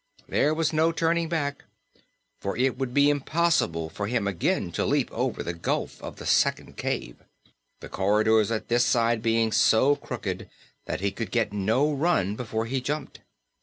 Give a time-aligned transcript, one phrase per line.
[0.27, 1.63] There was no turning back,
[2.39, 6.25] for it would be impossible for him again to leap over the gulf of the
[6.25, 7.17] second cave,
[7.81, 10.49] the corridor at this side being so crooked
[10.85, 13.21] that he could get no run before he jumped.